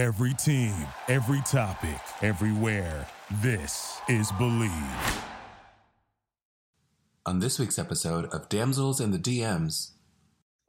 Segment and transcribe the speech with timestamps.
[0.00, 0.72] Every team,
[1.08, 3.06] every topic, everywhere.
[3.42, 5.22] This is Believe.
[7.26, 9.90] On this week's episode of Damsels in the DMs,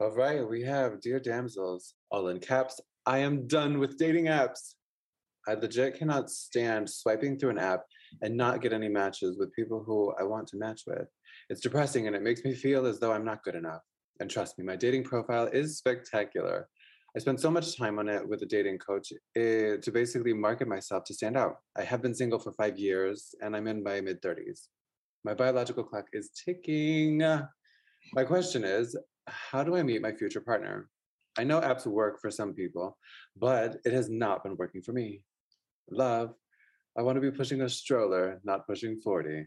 [0.00, 2.78] All right, we have Dear Damsels, all in caps.
[3.06, 4.74] I am done with dating apps.
[5.48, 7.84] I legit cannot stand swiping through an app
[8.20, 11.08] and not get any matches with people who I want to match with.
[11.48, 13.80] It's depressing and it makes me feel as though I'm not good enough.
[14.20, 16.68] And trust me, my dating profile is spectacular.
[17.14, 20.66] I spent so much time on it with a dating coach eh, to basically market
[20.66, 21.56] myself to stand out.
[21.76, 24.68] I have been single for five years and I'm in my mid 30s.
[25.22, 27.18] My biological clock is ticking.
[28.14, 28.96] My question is
[29.26, 30.88] how do I meet my future partner?
[31.38, 32.96] I know apps work for some people,
[33.36, 35.22] but it has not been working for me.
[35.90, 36.34] Love,
[36.96, 39.46] I want to be pushing a stroller, not pushing 40.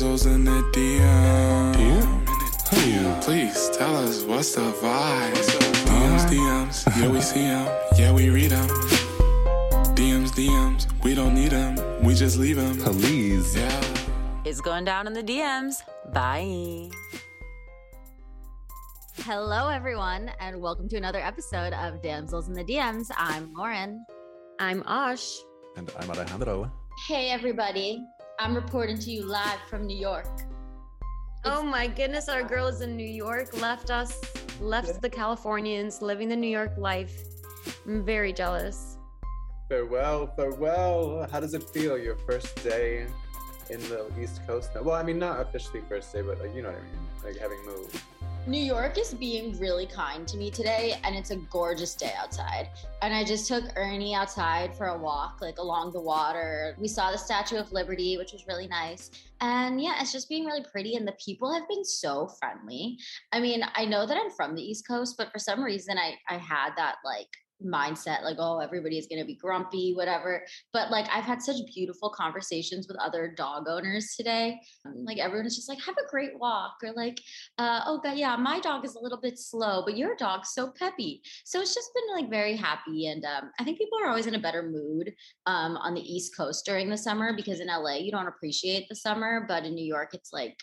[0.00, 2.24] Some damsels in the DMs.
[2.70, 3.22] DM.
[3.22, 5.34] Please tell us what's the vibe.
[5.84, 7.66] DMs, DMs, yeah we see them,
[7.98, 8.66] yeah we read them.
[9.94, 12.78] DMs, DMs, we don't need them, we just leave them.
[12.78, 13.54] Please.
[13.54, 14.42] Yeah.
[14.46, 15.82] It's going down in the DMs.
[16.14, 16.88] Bye.
[19.24, 23.10] Hello, everyone, and welcome to another episode of Damsels in the DMs.
[23.18, 24.06] I'm Lauren.
[24.58, 25.28] I'm Osh.
[25.76, 26.72] And I'm Alejandro.
[27.06, 28.02] Hey everybody,
[28.42, 30.26] I'm reporting to you live from New York.
[31.44, 34.18] Oh my goodness, our girl is in New York, left us,
[34.62, 37.22] left the Californians, living the New York life.
[37.86, 38.96] I'm very jealous.
[39.68, 41.28] Farewell, farewell.
[41.30, 43.06] How does it feel your first day
[43.68, 44.70] in the East Coast?
[44.74, 47.08] Well, I mean, not officially first day, but like, you know what I mean?
[47.22, 48.00] Like having moved.
[48.46, 52.70] New York is being really kind to me today, and it's a gorgeous day outside.
[53.02, 56.74] And I just took Ernie outside for a walk, like along the water.
[56.78, 59.10] We saw the Statue of Liberty, which was really nice.
[59.42, 62.96] And yeah, it's just being really pretty, and the people have been so friendly.
[63.30, 66.14] I mean, I know that I'm from the East Coast, but for some reason, I
[66.28, 67.28] I had that like
[67.64, 71.56] mindset like oh everybody is going to be grumpy whatever but like i've had such
[71.74, 74.58] beautiful conversations with other dog owners today
[75.04, 77.20] like everyone's just like have a great walk or like
[77.58, 80.72] uh, oh god yeah my dog is a little bit slow but your dog's so
[80.78, 81.22] peppy.
[81.44, 84.34] So it's just been like very happy and um, i think people are always in
[84.34, 85.12] a better mood
[85.46, 88.96] um, on the east coast during the summer because in la you don't appreciate the
[88.96, 90.56] summer but in new york it's like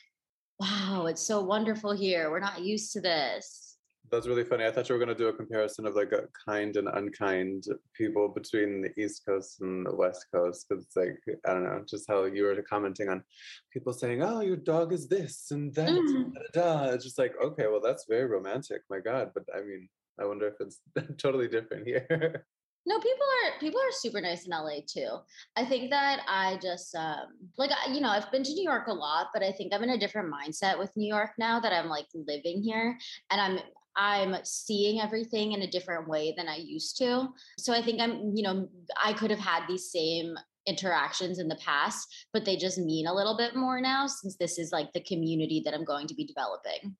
[0.59, 3.66] wow it's so wonderful here we're not used to this
[4.11, 4.65] That's really funny.
[4.65, 6.13] I thought you were going to do a comparison of like
[6.47, 10.65] kind and unkind people between the East Coast and the West Coast.
[10.67, 13.23] Because it's like, I don't know, just how you were commenting on
[13.71, 15.89] people saying, oh, your dog is this and that.
[15.89, 16.33] Mm.
[16.53, 16.93] Da, da.
[16.93, 18.81] It's just like, okay, well, that's very romantic.
[18.89, 19.31] My God.
[19.33, 20.79] But I mean, I wonder if it's
[21.17, 22.45] totally different here.
[22.87, 25.17] No, people are people are super nice in LA too.
[25.57, 28.87] I think that I just um like I- you know, I've been to New York
[28.87, 31.73] a lot, but I think I'm in a different mindset with New York now that
[31.73, 32.97] I'm like living here
[33.29, 33.59] and I'm
[33.97, 37.29] I'm seeing everything in a different way than I used to.
[37.57, 38.69] So I think I'm, you know,
[39.03, 40.35] I could have had these same
[40.67, 44.59] interactions in the past, but they just mean a little bit more now since this
[44.59, 46.95] is like the community that I'm going to be developing.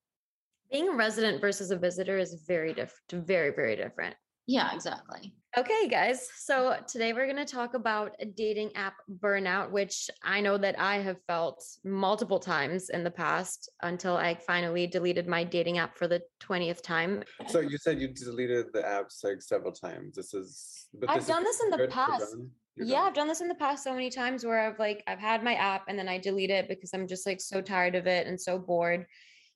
[0.71, 4.15] Being a resident versus a visitor is very different, very, very different.
[4.47, 5.33] Yeah, exactly.
[5.57, 6.29] Okay, guys.
[6.37, 10.79] So today we're going to talk about a dating app burnout, which I know that
[10.79, 15.97] I have felt multiple times in the past until I finally deleted my dating app
[15.97, 17.23] for the 20th time.
[17.47, 20.15] so you said you deleted the apps like several times.
[20.15, 22.35] This is, but I've is done this in the past.
[22.75, 23.07] You're Yeah, done?
[23.07, 25.55] I've done this in the past so many times where I've like I've had my
[25.55, 28.39] app and then I delete it because I'm just like so tired of it and
[28.39, 29.07] so bored.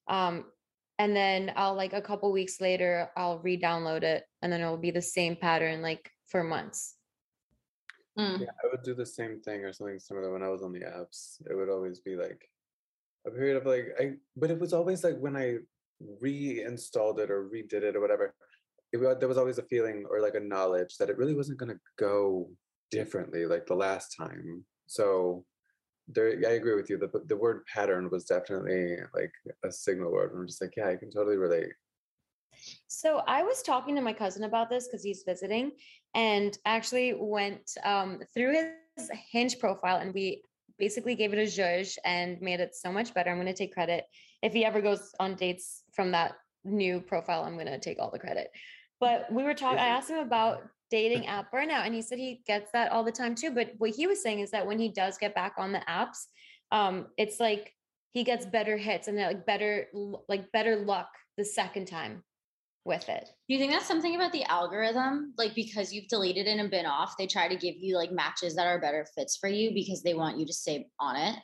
[0.07, 0.45] Um
[1.01, 4.91] and then I'll like a couple weeks later I'll re-download it and then it'll be
[4.91, 6.93] the same pattern like for months.
[8.20, 8.41] Mm.
[8.41, 10.81] Yeah, I would do the same thing or something similar when I was on the
[10.81, 11.41] apps.
[11.49, 12.47] It would always be like
[13.26, 15.58] a period of like I but it was always like when I
[16.20, 18.35] reinstalled it or redid it or whatever,
[18.93, 21.79] it, there was always a feeling or like a knowledge that it really wasn't gonna
[21.97, 22.52] go
[22.91, 24.64] differently like the last time.
[24.85, 25.46] So
[26.13, 26.97] there I agree with you.
[26.97, 29.31] The the word pattern was definitely like
[29.63, 30.31] a signal word.
[30.35, 31.73] I'm just like, yeah, I can totally relate.
[32.87, 35.72] So I was talking to my cousin about this because he's visiting
[36.13, 40.43] and actually went um, through his hinge profile and we
[40.78, 43.29] basically gave it a zhuzh and made it so much better.
[43.29, 44.05] I'm going to take credit.
[44.41, 46.34] If he ever goes on dates from that
[46.64, 48.52] new profile, I'm going to take all the credit.
[48.99, 50.61] But we were talking, I asked him about
[50.91, 53.52] dating app burnout, and he said he gets that all the time too.
[53.52, 56.28] But what he was saying is that when he does get back on the apps,
[56.72, 57.73] um, it's like
[58.11, 59.88] he gets better hits and like better
[60.28, 62.23] like better luck the second time
[62.84, 63.29] with it.
[63.47, 65.34] Do you think that's something about the algorithm?
[65.38, 68.55] Like because you've deleted it and been off, they try to give you like matches
[68.55, 71.35] that are better fits for you because they want you to stay on it.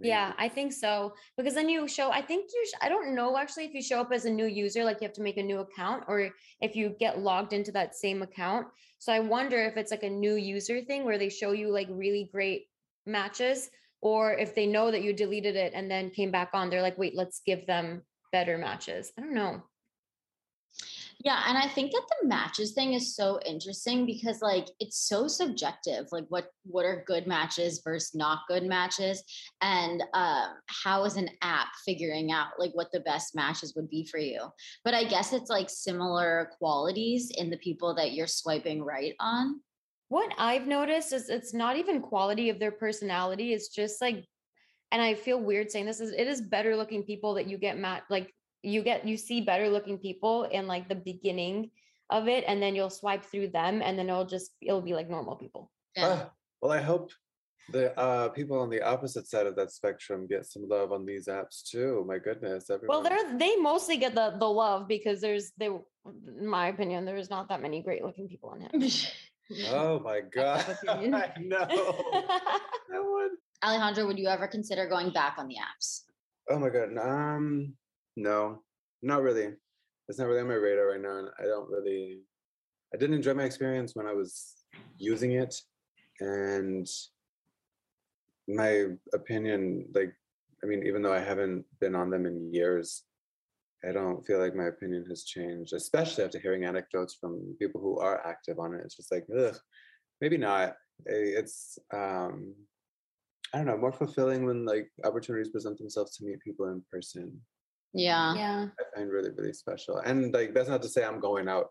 [0.00, 1.14] Yeah, I think so.
[1.36, 4.00] Because then you show, I think you, sh- I don't know actually if you show
[4.00, 6.30] up as a new user, like you have to make a new account or
[6.60, 8.68] if you get logged into that same account.
[8.98, 11.88] So I wonder if it's like a new user thing where they show you like
[11.90, 12.66] really great
[13.06, 16.82] matches or if they know that you deleted it and then came back on, they're
[16.82, 19.12] like, wait, let's give them better matches.
[19.18, 19.62] I don't know.
[21.24, 25.26] Yeah, and I think that the matches thing is so interesting because like it's so
[25.26, 26.06] subjective.
[26.12, 29.24] Like what what are good matches versus not good matches,
[29.60, 34.06] and um, how is an app figuring out like what the best matches would be
[34.06, 34.42] for you?
[34.84, 39.60] But I guess it's like similar qualities in the people that you're swiping right on.
[40.10, 43.52] What I've noticed is it's not even quality of their personality.
[43.52, 44.24] It's just like,
[44.92, 47.76] and I feel weird saying this is it is better looking people that you get
[47.76, 48.32] mat like
[48.62, 51.70] you get you see better looking people in like the beginning
[52.10, 55.08] of it and then you'll swipe through them and then it'll just it'll be like
[55.08, 56.08] normal people Yeah.
[56.08, 57.12] Ah, well, I hope
[57.70, 61.28] the uh, people on the opposite side of that spectrum get some love on these
[61.28, 62.02] apps too.
[62.08, 62.88] My goodness, everyone.
[62.88, 67.28] well they're they mostly get the the love because there's they in my opinion there's
[67.30, 68.70] not that many great looking people on him
[69.68, 70.64] Oh my god!
[70.68, 71.14] opinion.
[71.22, 71.58] I know.
[72.90, 73.30] that one.
[73.64, 76.02] Alejandro, would you ever consider going back on the apps?
[76.50, 76.96] Oh my god.
[76.98, 77.74] Um,
[78.18, 78.62] no,
[79.00, 79.54] not really.
[80.08, 82.20] It's not really on my radar right now, and I don't really.
[82.92, 84.54] I didn't enjoy my experience when I was
[84.96, 85.54] using it,
[86.20, 86.88] and
[88.48, 90.14] my opinion, like,
[90.64, 93.04] I mean, even though I haven't been on them in years,
[93.88, 97.98] I don't feel like my opinion has changed, especially after hearing anecdotes from people who
[98.00, 98.80] are active on it.
[98.84, 99.56] It's just like, ugh,
[100.20, 100.74] maybe not.
[101.04, 102.54] It's um,
[103.54, 107.40] I don't know, more fulfilling when like opportunities present themselves to meet people in person.
[107.94, 108.34] Yeah.
[108.34, 109.98] yeah I find really, really special.
[109.98, 111.66] And like that's not to say I'm going out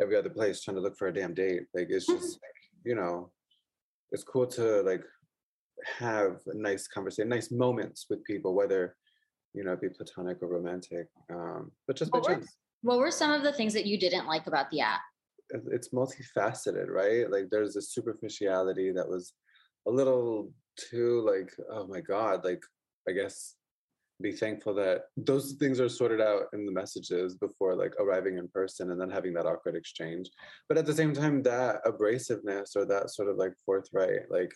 [0.00, 1.62] every other place trying to look for a damn date.
[1.74, 3.30] Like it's just like, you know,
[4.10, 5.02] it's cool to like
[5.98, 8.96] have a nice conversation, nice moments with people, whether
[9.54, 11.06] you know be platonic or romantic.
[11.32, 12.56] Um, but just by What were- chance.
[12.82, 15.00] What were some of the things that you didn't like about the app?
[15.72, 17.28] it's multifaceted, right?
[17.30, 19.32] Like there's a superficiality that was
[19.86, 22.62] a little too like, oh my God, like
[23.08, 23.54] I guess
[24.20, 28.48] be thankful that those things are sorted out in the messages before like arriving in
[28.48, 30.28] person and then having that awkward exchange.
[30.68, 34.52] But at the same time, that abrasiveness or that sort of like forthright, like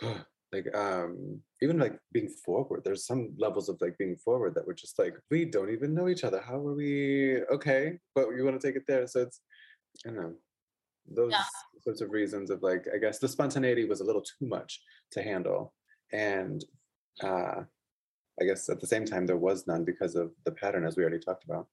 [0.52, 4.72] like um even like being forward there's some levels of like being forward that we're
[4.72, 8.60] just like we don't even know each other how are we okay but you want
[8.60, 9.40] to take it there so it's
[10.06, 10.34] I don't know.
[11.06, 11.44] Those Yeah.
[11.82, 15.22] sorts of reasons of like, I guess the spontaneity was a little too much to
[15.22, 15.74] handle.
[16.12, 16.64] And
[17.22, 17.64] uh
[18.40, 21.02] I guess at the same time there was none because of the pattern as we
[21.02, 21.68] already talked about.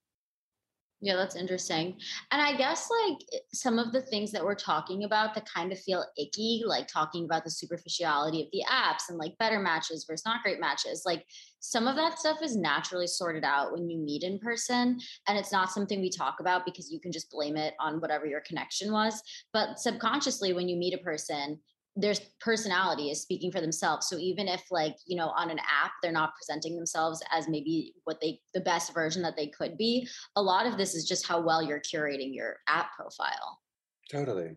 [1.04, 1.98] Yeah, that's interesting.
[2.30, 3.18] And I guess like
[3.52, 7.26] some of the things that we're talking about that kind of feel icky, like talking
[7.26, 11.26] about the superficiality of the apps and like better matches versus not great matches, like
[11.60, 15.00] some of that stuff is naturally sorted out when you meet in person.
[15.28, 18.28] And it's not something we talk about because you can just blame it on whatever
[18.28, 19.24] your connection was.
[19.54, 21.60] But subconsciously, when you meet a person,
[21.96, 24.08] their personality is speaking for themselves.
[24.08, 27.94] So even if like, you know, on an app, they're not presenting themselves as maybe
[28.06, 31.28] what they, the best version that they could be, a lot of this is just
[31.28, 33.60] how well you're curating your app profile.
[34.10, 34.56] Totally.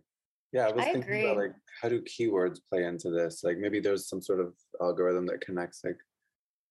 [0.52, 1.48] Yeah, I was I thinking about agree.
[1.48, 3.42] like how do keywords play into this?
[3.42, 5.98] Like maybe there's some sort of algorithm that connects like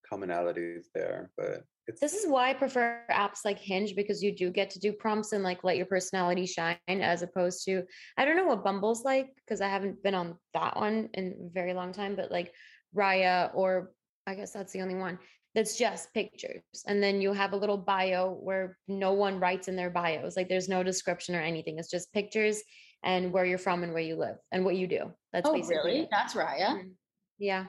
[0.09, 4.49] commonalities there, but it's This is why I prefer apps like Hinge because you do
[4.49, 7.83] get to do prompts and like let your personality shine as opposed to
[8.17, 11.53] I don't know what Bumble's like because I haven't been on that one in a
[11.53, 12.53] very long time, but like
[12.95, 13.91] Raya or
[14.25, 15.19] I guess that's the only one
[15.55, 16.61] that's just pictures.
[16.87, 20.35] And then you have a little bio where no one writes in their bios.
[20.35, 21.77] Like there's no description or anything.
[21.77, 22.61] It's just pictures
[23.03, 25.11] and where you're from and where you live and what you do.
[25.31, 25.99] That's oh, basically really?
[26.01, 26.09] it.
[26.09, 26.69] That's Raya.
[26.69, 26.91] Mm.
[27.37, 27.65] Yeah.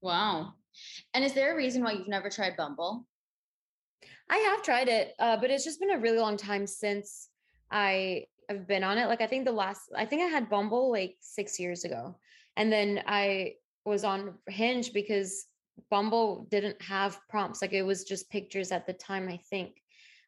[0.00, 0.52] Wow.
[1.14, 3.06] And is there a reason why you've never tried Bumble?
[4.30, 7.28] I have tried it, uh, but it's just been a really long time since
[7.70, 9.06] I have been on it.
[9.06, 12.16] Like I think the last, I think I had Bumble like six years ago,
[12.56, 13.54] and then I
[13.84, 15.46] was on Hinge because
[15.90, 17.62] Bumble didn't have prompts.
[17.62, 19.28] Like it was just pictures at the time.
[19.28, 19.70] I think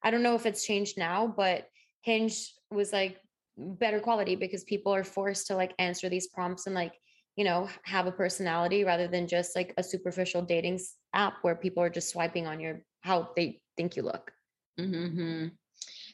[0.02, 1.68] I don't know if it's changed now, but
[2.02, 3.18] Hinge was like
[3.56, 6.94] better quality because people are forced to like answer these prompts and like
[7.36, 10.78] you know have a personality rather than just like a superficial dating
[11.12, 14.32] app where people are just swiping on your how they think you look.
[14.78, 15.48] hmm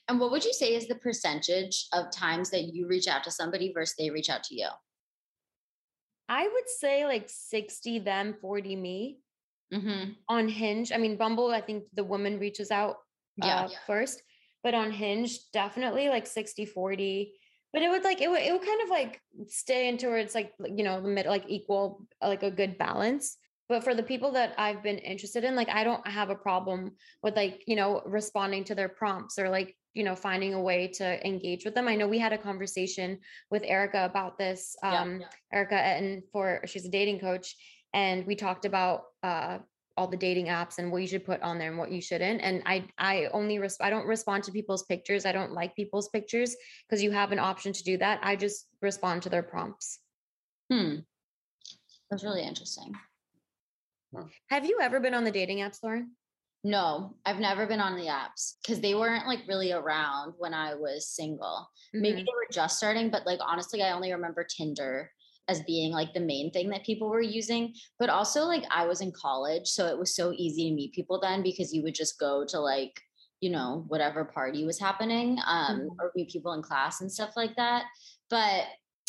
[0.09, 3.31] And what would you say is the percentage of times that you reach out to
[3.31, 4.69] somebody versus they reach out to you?
[6.29, 9.19] I would say like 60 them, 40 me
[9.75, 10.13] Mm-hmm.
[10.29, 10.93] on Hinge.
[10.93, 12.99] I mean, Bumble, I think the woman reaches out
[13.37, 13.67] Yeah.
[13.67, 14.23] uh, first,
[14.63, 17.35] but on Hinge, definitely like 60 40.
[17.73, 20.53] But it would like, it would, it would kind of like stay in towards like,
[20.63, 23.37] you know, the mid, like equal, like a good balance.
[23.69, 26.93] But for the people that I've been interested in, like, I don't have a problem
[27.23, 30.89] with like, you know, responding to their prompts or like, you know, finding a way
[30.89, 31.89] to engage with them.
[31.89, 33.19] I know we had a conversation
[33.51, 34.77] with Erica about this.
[34.83, 35.27] Um, yeah.
[35.53, 37.57] Erica and for she's a dating coach,
[37.95, 39.59] and we talked about uh,
[39.97, 42.43] all the dating apps and what you should put on there and what you shouldn't.
[42.43, 45.25] And I I only res- I don't respond to people's pictures.
[45.25, 46.55] I don't like people's pictures
[46.87, 48.21] because you have an option to do that.
[48.23, 50.01] I just respond to their prompts.
[50.71, 50.97] Hmm.
[52.11, 52.93] That's really interesting.
[54.49, 56.17] Have you ever been on the dating apps, Lauren?
[56.65, 60.75] No, I've never been on the apps because they weren't like really around when I
[60.75, 61.69] was single.
[62.01, 62.27] Maybe Mhm.
[62.27, 65.13] they were just starting, but like honestly, I only remember Tinder
[65.49, 67.73] as being like the main thing that people were using.
[68.01, 71.21] But also, like, I was in college, so it was so easy to meet people
[71.21, 73.01] then because you would just go to like,
[73.41, 75.97] you know, whatever party was happening um, Mhm.
[76.01, 77.85] or meet people in class and stuff like that.
[78.29, 78.67] But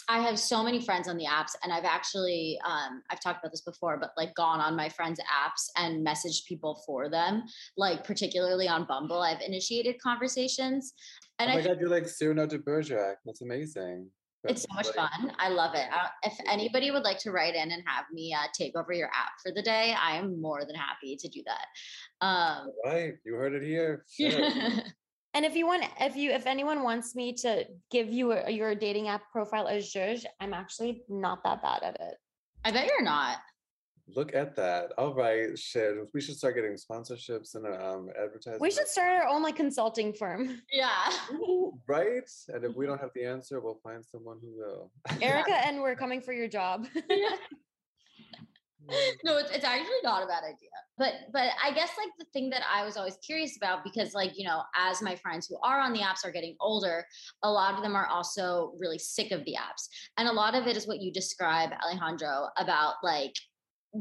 [0.09, 3.51] I have so many friends on the apps, and I've actually um, I've talked about
[3.51, 7.43] this before, but like gone on my friends' apps and messaged people for them.
[7.75, 10.93] Like particularly on Bumble, I've initiated conversations,
[11.39, 13.15] and oh my I god, you're like Cyrano de Bergerac.
[13.25, 14.09] That's amazing.
[14.45, 15.33] it's so much fun.
[15.39, 15.87] I love it.
[15.91, 19.07] I, if anybody would like to write in and have me uh, take over your
[19.07, 22.25] app for the day, I am more than happy to do that.
[22.25, 24.05] Um, Right, you heard it here.
[24.17, 24.93] Shit.
[25.37, 28.73] And if you want, if you, if anyone wants me to give you a, your
[28.73, 32.15] dating app profile as judge, I'm actually not that bad at it.
[32.65, 33.37] I bet you're not.
[34.15, 34.93] Look at that.
[34.97, 35.93] All right, shit.
[36.11, 38.59] We should start getting sponsorships and um advertising.
[38.59, 40.59] We should start our own like consulting firm.
[40.73, 41.11] Yeah.
[41.87, 42.27] right?
[42.47, 44.91] And if we don't have the answer, we'll find someone who will.
[45.21, 46.87] Erica, and we're coming for your job.
[49.23, 50.69] no, it's, it's actually not a bad idea.
[50.97, 54.31] But but I guess like the thing that I was always curious about because like
[54.37, 57.05] you know as my friends who are on the apps are getting older,
[57.43, 60.67] a lot of them are also really sick of the apps, and a lot of
[60.67, 63.33] it is what you describe, Alejandro, about like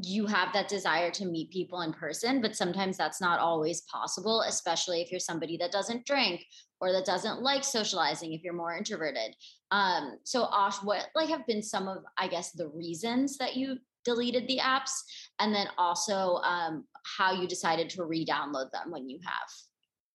[0.02, 4.42] you have that desire to meet people in person, but sometimes that's not always possible,
[4.42, 6.44] especially if you're somebody that doesn't drink
[6.80, 9.34] or that doesn't like socializing if you're more introverted.
[9.70, 13.78] Um, so Osh, what like have been some of I guess the reasons that you
[14.06, 14.92] deleted the apps
[15.40, 16.84] and then also um,
[17.18, 19.48] how you decided to re-download them when you have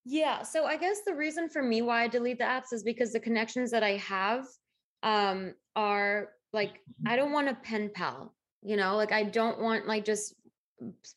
[0.06, 0.42] Yeah.
[0.42, 3.20] So I guess the reason for me why I delete the apps is because the
[3.20, 4.46] connections that I have
[5.04, 9.88] um are like I don't want a pen pal, you know, like I don't want
[9.88, 10.36] like just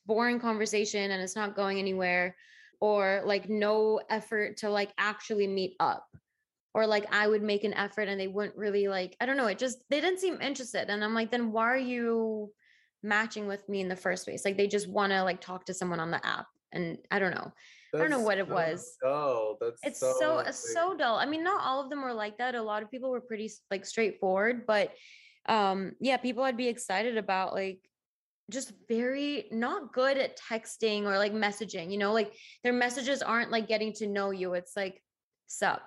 [0.06, 2.36] boring conversation and it's not going anywhere
[2.80, 6.06] or like no effort to like actually meet up
[6.74, 9.46] or like I would make an effort and they wouldn't really like I don't know,
[9.46, 12.52] it just they didn't seem interested and I'm like then why are you
[13.04, 14.44] matching with me in the first place?
[14.44, 17.34] Like they just want to like talk to someone on the app and I don't
[17.34, 17.52] know.
[17.94, 18.96] I don't know what it so was.
[19.00, 19.56] dull.
[19.60, 21.16] That's It's so, so like, so dull.
[21.16, 22.56] I mean, not all of them were like that.
[22.56, 24.92] A lot of people were pretty like straightforward, but
[25.46, 27.80] um yeah, people I'd be excited about like
[28.50, 32.34] just very not good at texting or like messaging, you know, like
[32.64, 34.54] their messages aren't like getting to know you.
[34.54, 35.00] It's like
[35.46, 35.82] sup.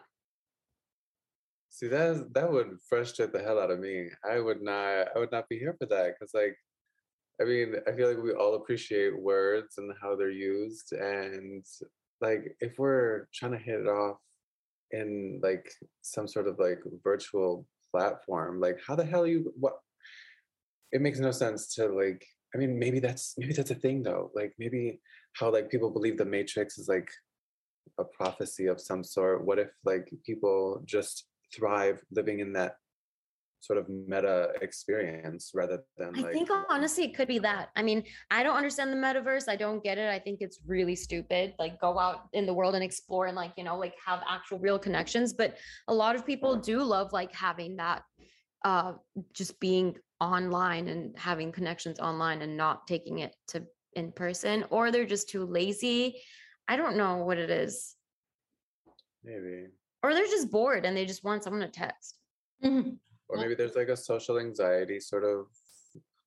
[1.70, 4.10] See that is, that would frustrate the hell out of me.
[4.28, 6.58] I would not I would not be here for that because like
[7.42, 11.64] I mean I feel like we all appreciate words and how they're used and
[12.22, 14.18] like if we're trying to hit it off
[14.92, 15.70] in like
[16.02, 19.74] some sort of like virtual platform like how the hell you what
[20.92, 22.26] it makes no sense to like
[22.56, 25.00] I mean maybe that's maybe that's a thing though like maybe
[25.34, 27.10] how like people believe the matrix is like
[27.98, 29.46] a prophecy of some sort.
[29.46, 31.26] What if like people just
[31.56, 32.76] thrive living in that
[33.60, 37.70] sort of meta experience rather than I like think honestly it could be that.
[37.76, 39.48] I mean, I don't understand the metaverse.
[39.48, 40.10] I don't get it.
[40.10, 41.54] I think it's really stupid.
[41.60, 44.60] Like go out in the world and explore and like, you know, like have actual
[44.60, 48.04] real connections, but a lot of people do love like having that
[48.66, 48.94] uh
[49.34, 54.92] just being online and having connections online and not taking it to in person or
[54.92, 56.22] they're just too lazy.
[56.68, 57.96] I don't know what it is.
[59.24, 59.68] maybe
[60.04, 62.20] Or they're just bored and they just want someone to text.
[63.30, 65.48] Or maybe there's like a social anxiety sort of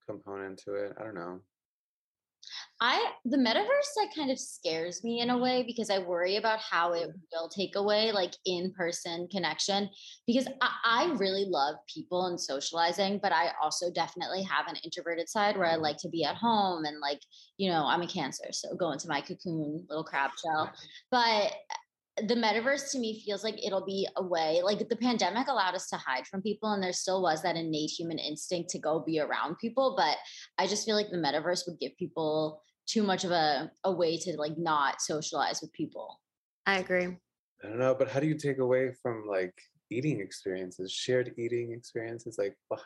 [0.07, 1.39] component to it i don't know.
[2.79, 6.59] I the metaverse like kind of scares me in a way because I worry about
[6.59, 7.13] how it mm.
[7.31, 9.89] will take away like in-person connection
[10.25, 15.29] because I, I really love people and socializing, but I also definitely have an introverted
[15.29, 15.81] side where I mm.
[15.81, 17.19] like to be at home and like,
[17.57, 20.71] you know, I'm a cancer, so go into my cocoon little crab shell.
[21.11, 21.53] But
[22.17, 25.87] the metaverse to me feels like it'll be a way like the pandemic allowed us
[25.87, 29.19] to hide from people and there still was that innate human instinct to go be
[29.19, 30.17] around people but
[30.57, 34.17] i just feel like the metaverse would give people too much of a, a way
[34.17, 36.19] to like not socialize with people
[36.65, 37.17] I agree.
[37.63, 39.53] I don't know, but how do you take away from like
[39.89, 42.37] eating experiences, shared eating experiences?
[42.37, 42.81] Like, wh-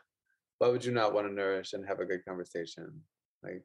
[0.59, 3.01] why would you not want to nourish and have a good conversation?
[3.43, 3.63] Like,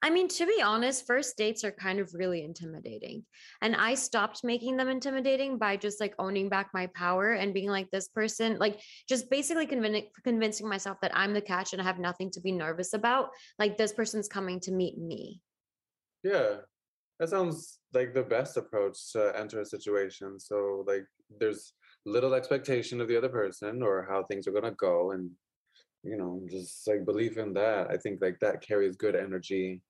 [0.00, 3.24] I mean, to be honest, first dates are kind of really intimidating.
[3.60, 7.68] And I stopped making them intimidating by just like owning back my power and being
[7.68, 11.84] like, this person, like just basically convin- convincing myself that I'm the catch and I
[11.84, 13.30] have nothing to be nervous about.
[13.58, 15.40] Like, this person's coming to meet me.
[16.22, 16.56] yeah,
[17.18, 20.38] that sounds like the best approach to enter a situation.
[20.38, 21.06] So, like,
[21.40, 21.72] there's
[22.06, 25.30] little expectation of the other person or how things are gonna go, and
[26.08, 27.90] you know, just like believe in that.
[27.90, 29.82] I think like that carries good energy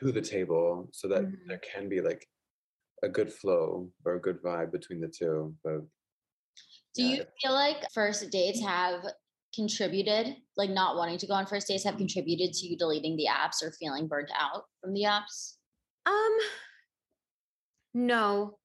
[0.00, 1.48] to the table, so that Mhm.
[1.48, 2.28] there can be like
[3.02, 5.56] a good flow or a good vibe between the two.
[5.64, 5.82] But
[6.94, 9.04] do Yeah, you feel like first dates have
[9.54, 13.26] contributed like not wanting to go on first dates have contributed to you deleting the
[13.26, 15.54] apps or feeling burnt out from the apps
[16.06, 16.38] Um,
[17.94, 18.58] no,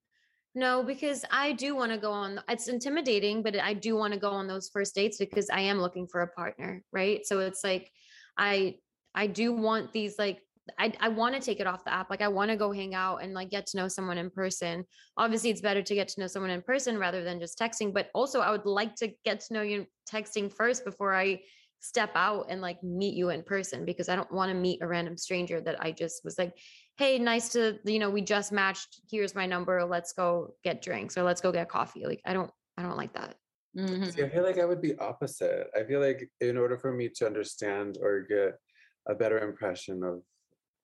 [0.56, 2.40] no, because I do want to go on.
[2.48, 5.80] It's intimidating, but I do want to go on those first dates because I am
[5.80, 7.26] looking for a partner, right?
[7.26, 7.90] So it's like,
[8.38, 8.76] I
[9.16, 10.40] I do want these like
[10.80, 12.10] I I want to take it off the app.
[12.10, 14.86] Like I want to go hang out and like get to know someone in person.
[15.18, 17.94] Obviously, it's better to get to know someone in person rather than just texting.
[17.94, 21.42] But also, I would like to get to know you texting first before I
[21.80, 24.88] step out and like meet you in person because I don't want to meet a
[24.88, 26.54] random stranger that I just was like,
[26.98, 29.02] hey, nice to, you know, we just matched.
[29.10, 29.84] Here's my number.
[29.84, 32.06] Let's go get drinks or let's go get coffee.
[32.06, 33.36] Like, I don't, I don't like that.
[33.76, 34.14] Mhm.
[34.14, 35.68] See, I feel like I would be opposite.
[35.76, 38.60] I feel like in order for me to understand or get
[39.08, 40.22] a better impression of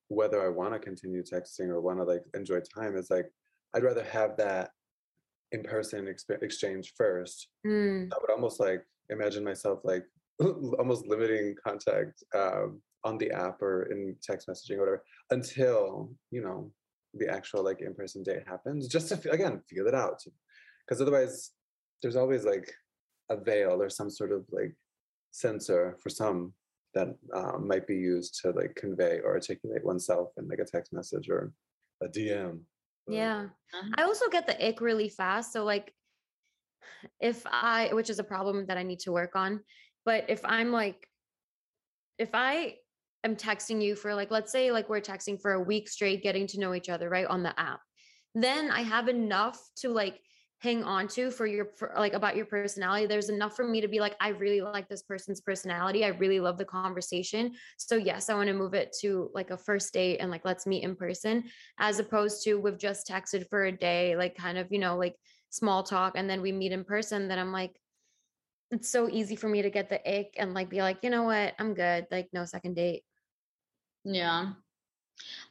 [0.08, 3.30] whether I want to continue texting or want to like enjoy time, is like
[3.74, 4.70] I'd rather have that
[5.52, 7.46] in-person exp- exchange first.
[7.64, 10.04] Mm, I would almost like imagine myself like
[10.40, 16.42] almost limiting contact um, on the app or in text messaging or whatever until you
[16.42, 16.70] know
[17.14, 20.22] the actual like in-person date happens, just to fe- again feel it out,
[20.86, 21.50] because otherwise
[22.02, 22.72] there's always like
[23.30, 24.74] a veil or some sort of like
[25.30, 26.52] censor for some
[26.94, 30.92] that um, might be used to like convey or articulate oneself in like a text
[30.92, 31.52] message or
[32.02, 32.60] a DM.
[33.08, 33.46] Yeah.
[33.74, 33.90] Uh-huh.
[33.96, 35.52] I also get the ick really fast.
[35.52, 35.92] So like
[37.20, 39.60] if I which is a problem that I need to work on,
[40.04, 41.06] but if I'm like
[42.18, 42.76] if I
[43.24, 46.46] am texting you for like let's say like we're texting for a week straight getting
[46.48, 47.80] to know each other right on the app,
[48.34, 50.20] then I have enough to like
[50.60, 53.06] hang on to for your for, like about your personality.
[53.06, 56.04] There's enough for me to be like i really like this person's personality.
[56.04, 57.52] I really love the conversation.
[57.78, 60.66] So yes i want to move it to like a first date and like let's
[60.66, 61.44] meet in person
[61.78, 65.16] as opposed to we've just texted for a day like kind of you know like
[65.50, 67.80] small talk and then we meet in person then i'm like
[68.70, 71.24] it's so easy for me to get the ick and like be like you know
[71.24, 71.54] what?
[71.58, 72.06] I'm good.
[72.10, 73.02] Like no second date
[74.04, 74.52] Yeah.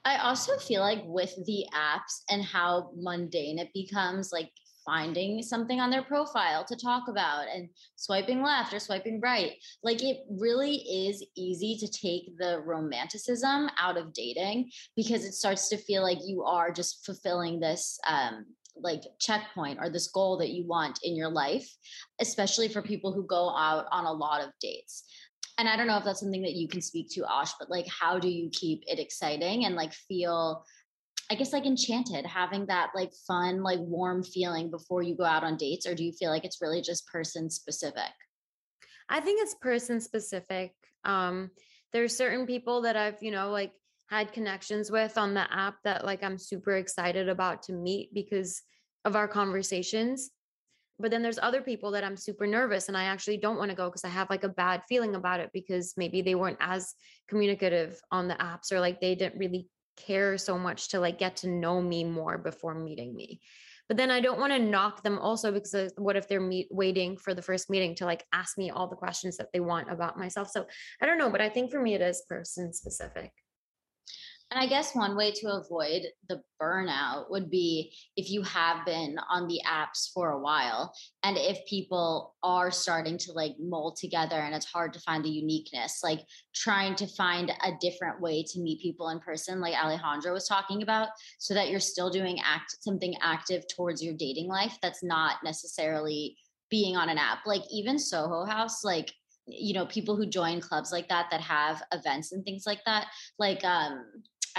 [0.06, 4.52] I also feel like with the apps and how mundane it becomes, like
[4.86, 9.52] finding something on their profile to talk about and swiping left or swiping right,
[9.84, 15.70] like it really is easy to take the romanticism out of dating because it starts
[15.70, 18.46] to feel like you are just fulfilling this um
[18.82, 21.70] like checkpoint or this goal that you want in your life,
[22.22, 25.04] especially for people who go out on a lot of dates
[25.60, 27.86] and I don't know if that's something that you can speak to, Ash, but like,
[27.88, 30.64] how do you keep it exciting and like feel,
[31.30, 35.44] I guess, like enchanted, having that like fun, like warm feeling before you go out
[35.44, 35.86] on dates?
[35.86, 38.14] Or do you feel like it's really just person specific?
[39.10, 40.74] I think it's person specific.
[41.04, 41.52] Um,
[41.92, 43.74] there's certain people that I've, you know, like
[44.08, 48.62] had connections with on the app that like I'm super excited about to meet because
[49.04, 50.32] of our conversations.
[51.00, 53.78] But then there's other people that I'm super nervous and I actually don't want to
[53.78, 56.94] go because I have like a bad feeling about it because maybe they weren't as
[57.28, 61.38] communicative on the apps or like they didn't really care so much to like get
[61.38, 63.40] to know me more before meeting me.
[63.88, 66.68] But then i don't want to knock them also because uh, what if they're meet
[66.70, 69.92] waiting for the first meeting to like ask me all the questions that they want
[69.92, 70.52] about myself?
[70.52, 70.68] So
[71.02, 73.32] i don't know but i think for me it is person specific
[74.52, 79.18] And I guess one way to avoid the burnout would be if you have been
[79.30, 84.38] on the apps for a while and if people are starting to like mold together
[84.38, 86.22] and it's hard to find the uniqueness, like
[86.56, 90.82] trying to find a different way to meet people in person, like Alejandro was talking
[90.82, 95.38] about, so that you're still doing act something active towards your dating life that's not
[95.44, 96.36] necessarily
[96.72, 97.46] being on an app.
[97.46, 99.12] Like even Soho House, like
[99.52, 103.08] you know, people who join clubs like that that have events and things like that,
[103.38, 104.06] like um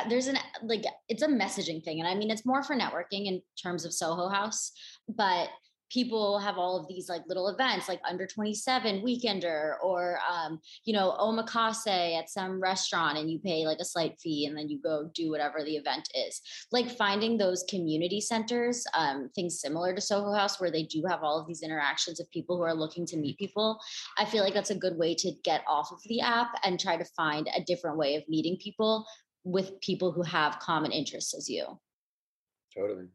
[0.08, 3.40] there's an like it's a messaging thing and i mean it's more for networking in
[3.60, 4.72] terms of soho house
[5.08, 5.48] but
[5.90, 10.94] people have all of these like little events like under 27 weekender or um, you
[10.94, 14.80] know omakase at some restaurant and you pay like a slight fee and then you
[14.82, 16.40] go do whatever the event is.
[16.72, 21.22] Like finding those community centers um, things similar to soho house where they do have
[21.22, 23.78] all of these interactions of people who are looking to meet people
[24.18, 26.96] i feel like that's a good way to get off of the app and try
[26.96, 29.04] to find a different way of meeting people
[29.44, 31.78] with people who have common interests as you
[32.76, 33.06] Totally.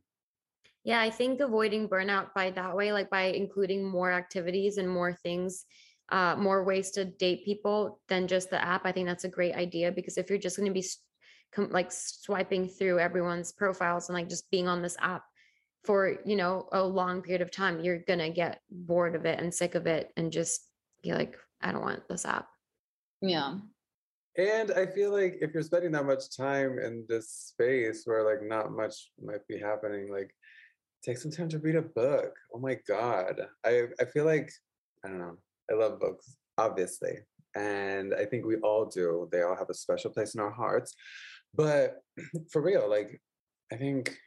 [0.83, 5.13] Yeah, I think avoiding burnout by that way, like by including more activities and more
[5.13, 5.65] things,
[6.09, 8.85] uh, more ways to date people than just the app.
[8.85, 10.85] I think that's a great idea because if you're just going to be
[11.53, 15.23] com- like swiping through everyone's profiles and like just being on this app
[15.83, 19.39] for, you know, a long period of time, you're going to get bored of it
[19.39, 20.67] and sick of it and just
[21.01, 22.47] be like, I don't want this app.
[23.21, 23.55] yeah
[24.38, 28.45] And I feel like if you're spending that much time in this space where like
[28.45, 30.34] not much might be happening, like
[31.04, 32.34] take some time to read a book.
[32.54, 33.41] Oh my God.
[33.65, 34.52] I, I feel like,
[35.06, 35.38] I don't know,
[35.71, 37.19] I love books, obviously.
[37.56, 39.30] And I think we all do.
[39.32, 40.95] They all have a special place in our hearts.
[41.54, 42.02] But
[42.52, 43.21] for real, like,
[43.71, 44.17] I think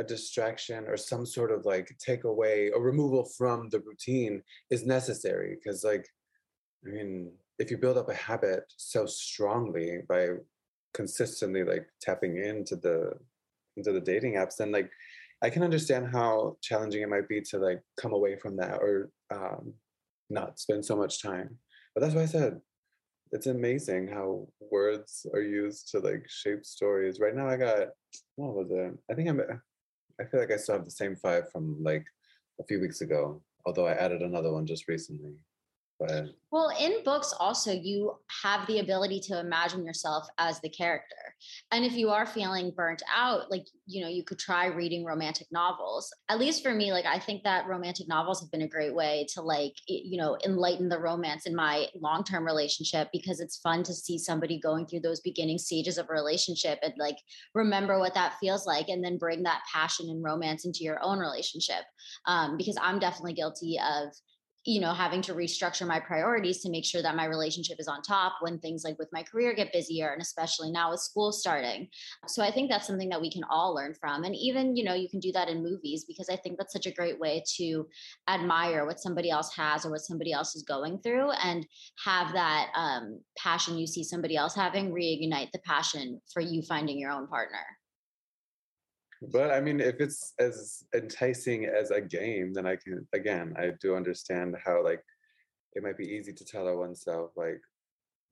[0.00, 5.56] a distraction or some sort of like takeaway or removal from the routine is necessary
[5.56, 6.06] because, like,
[6.84, 10.28] I mean, if you build up a habit so strongly by
[10.92, 13.12] consistently like tapping into the
[13.76, 14.90] into the dating apps, then like
[15.42, 19.10] I can understand how challenging it might be to like come away from that or
[19.30, 19.74] um,
[20.30, 21.58] not spend so much time.
[21.94, 22.60] But that's why I said
[23.32, 27.20] it's amazing how words are used to like shape stories.
[27.20, 27.88] Right now, I got
[28.36, 28.94] what was it?
[29.10, 29.40] I think I'm.
[30.20, 32.06] I feel like I still have the same five from like
[32.60, 33.42] a few weeks ago.
[33.66, 35.34] Although I added another one just recently.
[36.50, 41.16] Well, in books, also, you have the ability to imagine yourself as the character.
[41.72, 45.48] And if you are feeling burnt out, like, you know, you could try reading romantic
[45.50, 46.14] novels.
[46.28, 49.26] At least for me, like, I think that romantic novels have been a great way
[49.34, 53.82] to, like, you know, enlighten the romance in my long term relationship because it's fun
[53.84, 57.16] to see somebody going through those beginning stages of a relationship and, like,
[57.54, 61.18] remember what that feels like and then bring that passion and romance into your own
[61.18, 61.84] relationship.
[62.26, 64.08] Um, because I'm definitely guilty of,
[64.64, 68.02] you know having to restructure my priorities to make sure that my relationship is on
[68.02, 71.88] top when things like with my career get busier and especially now with school starting.
[72.26, 74.94] So i think that's something that we can all learn from and even you know
[74.94, 77.86] you can do that in movies because i think that's such a great way to
[78.28, 81.66] admire what somebody else has or what somebody else is going through and
[82.04, 86.98] have that um, passion you see somebody else having reignite the passion for you finding
[86.98, 87.64] your own partner
[89.32, 93.72] but I mean, if it's as enticing as a game, then I can again, I
[93.80, 95.02] do understand how like
[95.74, 97.60] it might be easy to tell oneself like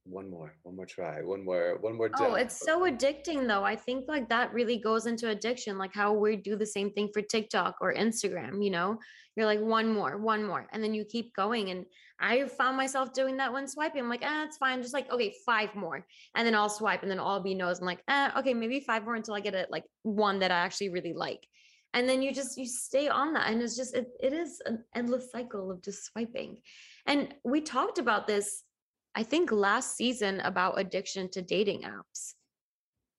[0.05, 2.11] one more, one more try, one more, one more.
[2.19, 3.65] Oh, it's so addicting though.
[3.65, 7.09] I think like that really goes into addiction, like how we do the same thing
[7.13, 8.99] for TikTok or Instagram, you know?
[9.37, 11.71] You're like one more, one more, and then you keep going.
[11.71, 11.87] And
[12.21, 14.03] I found myself doing that when swiping.
[14.03, 14.83] I'm like, ah, it's fine.
[14.83, 16.05] Just like, okay, five more.
[16.35, 17.81] And then I'll swipe and then all be no's.
[17.81, 20.57] I'm like, ah, okay, maybe five more until I get it like one that I
[20.57, 21.47] actually really like.
[21.95, 23.51] And then you just you stay on that.
[23.51, 26.59] And it's just it, it is an endless cycle of just swiping.
[27.07, 28.65] And we talked about this
[29.15, 32.35] I think last season about addiction to dating apps.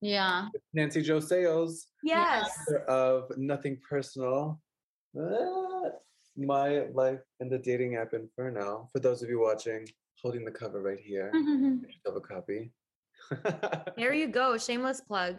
[0.01, 2.49] yeah Nancy Jo Sales Yes.
[2.87, 4.59] of Nothing Personal.
[5.17, 5.89] Ah,
[6.35, 8.89] My life in the dating app inferno.
[8.91, 9.87] For those of you watching,
[10.21, 11.29] holding the cover right here.
[11.81, 12.71] Get yourself a copy.
[13.95, 14.57] There you go.
[14.57, 15.37] Shameless plug.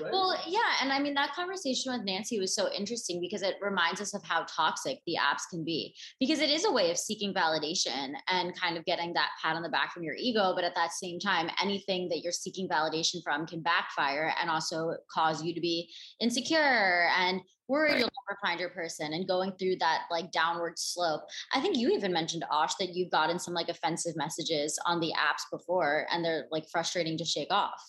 [0.00, 0.12] Right?
[0.12, 0.60] Well, yeah.
[0.80, 4.22] And I mean, that conversation with Nancy was so interesting because it reminds us of
[4.22, 5.94] how toxic the apps can be.
[6.20, 9.62] Because it is a way of seeking validation and kind of getting that pat on
[9.62, 10.52] the back from your ego.
[10.54, 14.94] But at that same time, anything that you're seeking validation from can backfire and also
[15.12, 19.76] cause you to be insecure and worried you'll never find your person and going through
[19.76, 21.22] that like downward slope.
[21.54, 25.12] I think you even mentioned, Osh, that you've gotten some like offensive messages on the
[25.16, 27.82] apps before and they're like frustrating to shake off.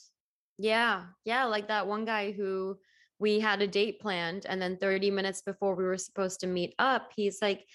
[0.57, 1.03] Yeah.
[1.25, 1.45] Yeah.
[1.45, 2.77] Like that one guy who
[3.19, 4.45] we had a date planned.
[4.47, 7.65] And then 30 minutes before we were supposed to meet up, he's like,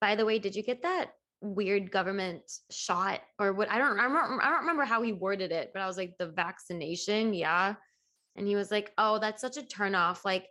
[0.00, 3.70] by the way, did you get that weird government shot or what?
[3.70, 6.14] I don't, I don't, I don't remember how he worded it, but I was like,
[6.18, 7.34] the vaccination.
[7.34, 7.74] Yeah.
[8.36, 10.24] And he was like, oh, that's such a turnoff.
[10.24, 10.46] Like,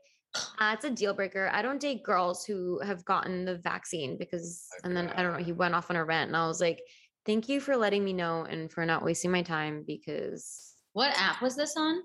[0.60, 1.50] uh, it's a deal breaker.
[1.54, 5.44] I don't date girls who have gotten the vaccine because, and then I don't know,
[5.44, 6.82] he went off on a rant and I was like,
[7.26, 11.44] thank you for letting me know and for not wasting my time because What app
[11.44, 12.02] was this on?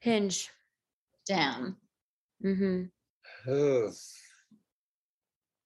[0.00, 0.48] Hinge.
[1.26, 1.76] Damn,
[2.42, 2.84] Mm-hmm.
[3.52, 3.82] Ugh.
[3.84, 4.06] that's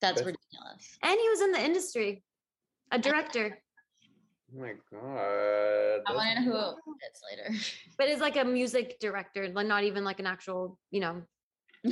[0.00, 0.98] That's- ridiculous.
[1.04, 2.24] And he was in the industry,
[2.90, 3.56] a director.
[4.52, 6.00] Oh my god.
[6.08, 7.64] I want to know who it is later.
[7.96, 11.22] But it's like a music director, like not even like an actual, you know,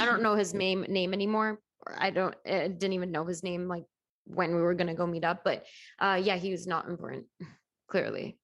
[0.00, 1.60] I don't know his name name anymore.
[1.96, 3.84] I don't I didn't even know his name like
[4.24, 5.44] when we were gonna go meet up.
[5.44, 5.66] But
[6.00, 7.26] uh yeah, he was not important,
[7.88, 8.40] clearly.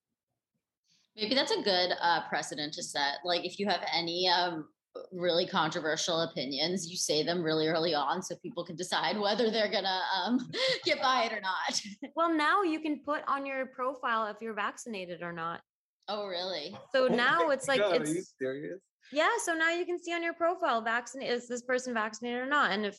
[1.17, 3.19] Maybe that's a good uh, precedent to set.
[3.25, 4.69] Like, if you have any um,
[5.13, 9.71] really controversial opinions, you say them really early on so people can decide whether they're
[9.71, 10.51] gonna um,
[10.85, 11.81] get by it or not.
[12.17, 15.61] Well, now you can put on your profile if you're vaccinated or not.
[16.09, 16.77] oh, really?
[16.93, 18.81] So Oh now it's like God, Are you serious?
[19.13, 19.29] yeah.
[19.45, 22.73] So now you can see on your profile vaccinated is this person vaccinated or not,
[22.73, 22.99] and if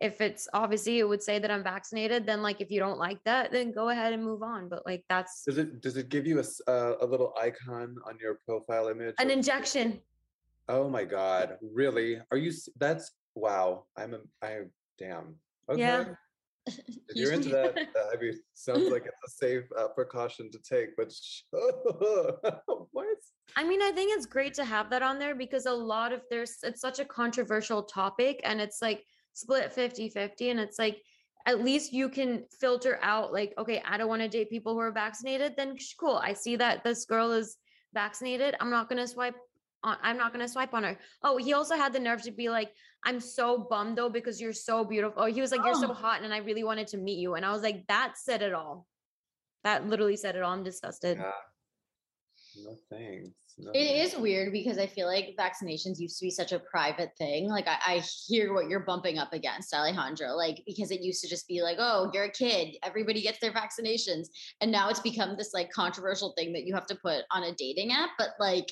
[0.00, 3.22] if it's obviously it would say that I'm vaccinated, then like if you don't like
[3.24, 4.68] that, then go ahead and move on.
[4.68, 8.18] But like that's Does it does it give you a, uh, a little icon on
[8.20, 9.14] your profile image?
[9.18, 10.00] an or- injection.
[10.68, 12.20] Oh my god, really?
[12.30, 12.52] Are you?
[12.76, 13.84] That's wow.
[13.96, 14.18] I'm a.
[14.42, 14.60] I
[14.98, 15.36] damn.
[15.70, 15.80] Okay.
[15.80, 16.04] Yeah.
[17.08, 20.58] If you're into that, uh, I mean, sounds like it's a safe uh, precaution to
[20.58, 20.94] take.
[20.98, 21.40] But sh-
[22.92, 23.06] what?
[23.56, 26.20] I mean, I think it's great to have that on there because a lot of
[26.28, 29.06] there's it's such a controversial topic and it's like
[29.38, 30.98] split 50-50 and it's like
[31.46, 34.80] at least you can filter out like okay, I don't want to date people who
[34.80, 36.16] are vaccinated, then cool.
[36.22, 37.56] I see that this girl is
[37.94, 38.54] vaccinated.
[38.60, 39.36] I'm not going to swipe
[39.84, 40.98] on I'm not going to swipe on her.
[41.22, 42.70] Oh, he also had the nerve to be like
[43.04, 45.22] I'm so bummed though because you're so beautiful.
[45.22, 45.94] Oh, he was like you're so Oh.
[45.94, 48.52] hot and I really wanted to meet you and I was like that said it
[48.52, 48.86] all.
[49.64, 50.52] That literally said it all.
[50.52, 51.18] I'm disgusted.
[51.18, 51.30] Yeah.
[52.64, 53.30] No thanks.
[53.58, 54.14] No It thanks.
[54.14, 57.48] is weird because I feel like vaccinations used to be such a private thing.
[57.48, 60.34] Like I, I hear what you're bumping up against, Alejandro.
[60.34, 63.52] Like because it used to just be like, oh, you're a kid, everybody gets their
[63.52, 64.28] vaccinations,
[64.60, 67.54] and now it's become this like controversial thing that you have to put on a
[67.54, 68.10] dating app.
[68.18, 68.70] But like,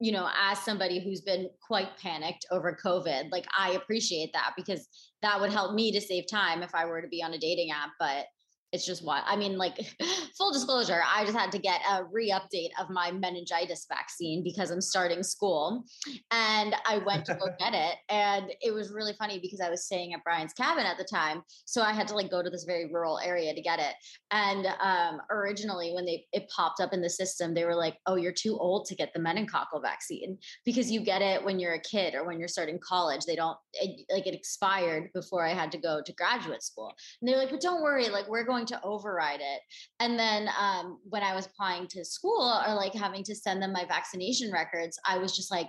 [0.00, 4.86] you know, as somebody who's been quite panicked over COVID, like I appreciate that because
[5.22, 7.70] that would help me to save time if I were to be on a dating
[7.70, 7.90] app.
[7.98, 8.26] But
[8.72, 9.76] it's just what I mean, like
[10.36, 14.80] full disclosure, I just had to get a re-update of my meningitis vaccine because I'm
[14.80, 15.84] starting school.
[16.30, 17.96] And I went to go get it.
[18.08, 21.42] And it was really funny because I was staying at Brian's cabin at the time.
[21.64, 23.94] So I had to like go to this very rural area to get it.
[24.30, 28.16] And um, originally when they it popped up in the system, they were like, oh,
[28.16, 31.80] you're too old to get the meningococcal vaccine because you get it when you're a
[31.80, 33.24] kid or when you're starting college.
[33.26, 36.92] They don't it, like it expired before I had to go to graduate school.
[37.20, 39.60] And they're like, but don't worry, like we're going to override it.
[40.00, 43.72] And then um, when I was applying to school or like having to send them
[43.72, 45.68] my vaccination records, I was just like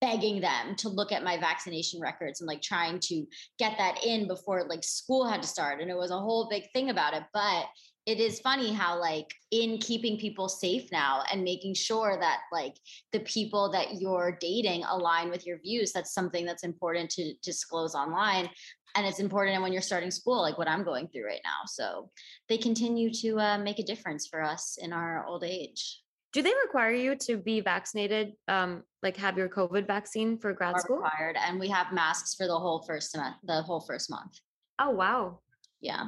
[0.00, 3.26] begging them to look at my vaccination records and like trying to
[3.58, 5.80] get that in before like school had to start.
[5.80, 7.24] And it was a whole big thing about it.
[7.34, 7.66] But
[8.08, 12.72] it is funny how like in keeping people safe now and making sure that like
[13.12, 17.94] the people that you're dating align with your views that's something that's important to disclose
[17.94, 18.48] online
[18.96, 21.60] and it's important and when you're starting school like what i'm going through right now
[21.66, 22.10] so
[22.48, 26.52] they continue to uh, make a difference for us in our old age Do they
[26.66, 30.98] require you to be vaccinated, um, like have your COVID vaccine for grad are school?
[31.00, 34.34] required and we have masks for the whole first semester the whole first month
[34.78, 35.40] Oh wow.
[35.80, 36.04] yeah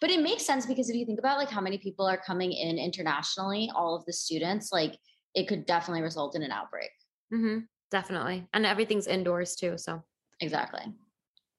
[0.00, 2.52] but it makes sense because if you think about like how many people are coming
[2.52, 4.94] in internationally all of the students like
[5.34, 6.90] it could definitely result in an outbreak
[7.32, 7.58] Mm-hmm.
[7.92, 8.38] Definitely.
[8.52, 9.74] And everything's indoors too.
[9.78, 10.02] So
[10.40, 10.82] exactly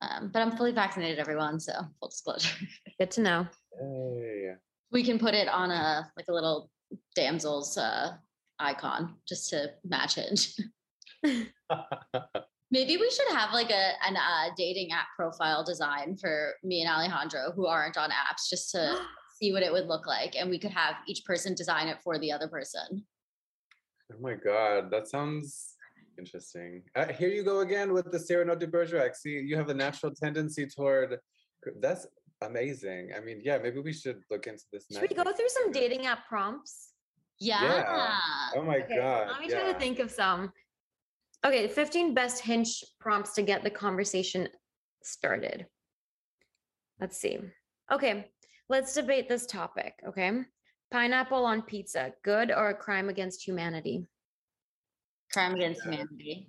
[0.01, 2.55] um, but i'm fully vaccinated everyone so full disclosure
[2.99, 3.47] good to know.
[3.79, 4.53] Hey.
[4.91, 6.69] we can put it on a like a little
[7.15, 8.13] damsel's uh
[8.59, 10.47] icon just to match it
[12.71, 16.89] maybe we should have like a an uh, dating app profile design for me and
[16.89, 18.95] alejandro who aren't on apps just to
[19.41, 22.19] see what it would look like and we could have each person design it for
[22.19, 23.03] the other person
[24.13, 25.70] Oh my god, that sounds
[26.17, 26.83] interesting.
[26.95, 29.15] Uh, here you go again with the Cyrano de Bergerac.
[29.15, 31.17] See, you have a natural tendency toward.
[31.79, 32.07] That's
[32.41, 33.11] amazing.
[33.15, 34.85] I mean, yeah, maybe we should look into this.
[34.91, 36.89] Should we go through some dating app prompts?
[37.39, 38.17] yeah,
[38.55, 39.29] Oh my Okay, god.
[39.31, 39.61] Let me yeah.
[39.61, 40.51] try to think of some.
[41.43, 44.47] Okay, 15 best hinge prompts to get the conversation
[45.01, 45.65] started.
[46.99, 47.39] Let's see.
[47.91, 48.27] Okay,
[48.69, 49.95] let's debate this topic.
[50.07, 50.41] Okay.
[50.91, 54.05] Pineapple on pizza, good or a crime against humanity?
[55.33, 56.47] Crime against humanity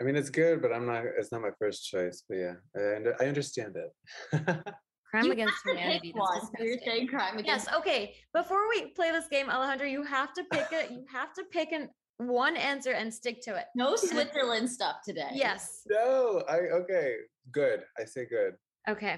[0.00, 1.04] I mean, it's good, but I'm not.
[1.04, 2.24] It's not my first choice.
[2.28, 3.92] But yeah, I, I understand it.
[5.10, 6.12] Crime You against have to pick humanity.
[6.16, 6.40] one.
[6.58, 7.76] You're saying crime against Yes.
[7.76, 8.14] Okay.
[8.34, 10.90] Before we play this game, Alejandro, you have to pick it.
[10.90, 13.66] You have to pick an one answer and stick to it.
[13.76, 15.82] no switzerland stuff today Yes.
[15.88, 17.16] no, I okay.
[17.52, 17.84] Good.
[17.98, 18.54] I say good.
[18.88, 19.16] Okay.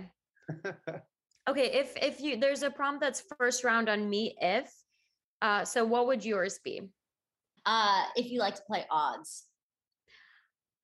[1.48, 1.66] Okay.
[1.72, 4.70] If if you there's a prompt that's first round on me if,
[5.42, 6.90] uh, so what would yours be?
[7.66, 9.44] Uh if you like to play odds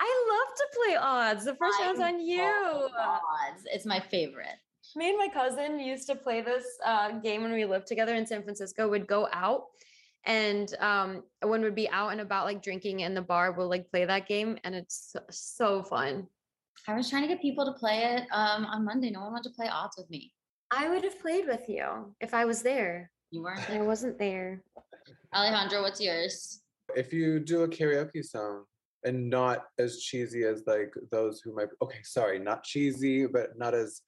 [0.03, 1.45] I love to play odds.
[1.45, 2.41] The first round's I on you.
[2.43, 4.57] odds it's my favorite
[4.97, 8.27] Me and my cousin used to play this uh, game when we lived together in
[8.27, 8.89] San Francisco.
[8.89, 9.65] Would go out,
[10.25, 13.91] and um, when we'd be out and about, like drinking in the bar, we'll like
[13.91, 16.27] play that game, and it's so, so fun.
[16.89, 19.11] I was trying to get people to play it um, on Monday.
[19.11, 20.33] No one wanted to play odds with me.
[20.71, 23.11] I would have played with you if I was there.
[23.31, 23.69] You weren't.
[23.71, 24.63] I wasn't there.
[25.35, 26.63] Alejandro, what's yours?
[26.97, 28.65] If you do a karaoke song
[29.05, 33.75] and not as cheesy as like those who might okay, sorry, not cheesy, but not
[33.75, 34.03] as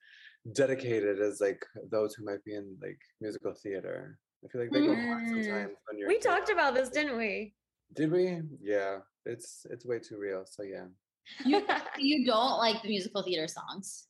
[0.53, 4.19] dedicated as like those who might be in like musical theater.
[4.43, 5.29] I feel like they go far Mm.
[5.29, 6.27] sometimes when you're We a kid.
[6.27, 7.53] talked about this, didn't we?
[7.95, 8.41] Did we?
[8.61, 8.97] Yeah.
[9.25, 10.43] It's it's way too real.
[10.45, 10.85] So yeah.
[11.45, 11.65] You,
[11.97, 14.07] you don't like the musical theater songs.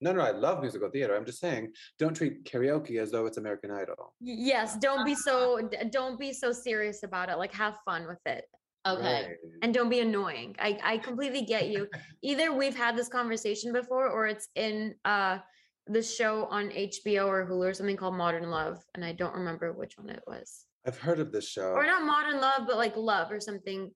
[0.00, 1.14] No, no, I love musical theater.
[1.14, 4.14] I'm just saying, don't treat karaoke as though it's American Idol.
[4.20, 7.36] Yes, don't be so don't be so serious about it.
[7.36, 8.44] Like have fun with it.
[8.86, 9.26] Okay.
[9.26, 9.36] Right.
[9.60, 10.56] and don't be annoying.
[10.58, 11.86] I, I completely get you.
[12.22, 15.38] Either we've had this conversation before or it's in uh
[15.86, 18.78] the show on HBO or Hulu or something called Modern Love.
[18.94, 20.64] And I don't remember which one it was.
[20.86, 21.72] I've heard of this show.
[21.72, 23.90] Or not Modern Love, but like Love or something.